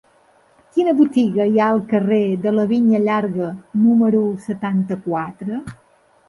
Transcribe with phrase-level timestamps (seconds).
[0.77, 3.51] Quina botiga hi ha al carrer de la Vinya Llarga
[3.83, 5.63] número setanta-quatre?